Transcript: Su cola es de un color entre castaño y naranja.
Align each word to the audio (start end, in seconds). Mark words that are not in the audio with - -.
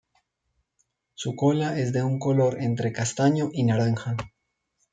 Su 1.13 1.35
cola 1.35 1.77
es 1.77 1.93
de 1.93 2.01
un 2.01 2.17
color 2.17 2.59
entre 2.59 2.91
castaño 2.91 3.49
y 3.53 3.65
naranja. 3.65 4.15